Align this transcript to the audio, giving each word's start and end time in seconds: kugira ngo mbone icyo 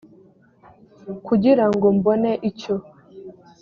kugira 1.27 1.65
ngo 1.73 1.87
mbone 1.97 2.31
icyo 2.49 2.75